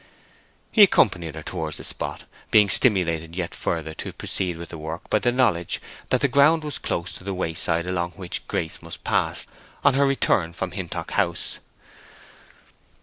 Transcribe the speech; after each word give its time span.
He 0.71 0.81
accompanied 0.81 1.35
her 1.35 1.43
towards 1.43 1.77
the 1.77 1.83
spot, 1.83 2.23
being 2.49 2.69
stimulated 2.69 3.35
yet 3.35 3.53
further 3.53 3.93
to 3.93 4.11
proceed 4.11 4.57
with 4.57 4.69
the 4.69 4.77
work 4.79 5.07
by 5.11 5.19
the 5.19 5.31
knowledge 5.31 5.79
that 6.09 6.21
the 6.21 6.27
ground 6.27 6.63
was 6.63 6.79
close 6.79 7.11
to 7.11 7.23
the 7.23 7.35
way 7.35 7.53
side 7.53 7.85
along 7.85 8.13
which 8.13 8.47
Grace 8.47 8.81
must 8.81 9.03
pass 9.03 9.45
on 9.83 9.93
her 9.93 10.07
return 10.07 10.53
from 10.53 10.71
Hintock 10.71 11.11
House. 11.11 11.59